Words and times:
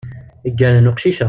Yeggernen 0.45 0.89
uqcic-a. 0.91 1.19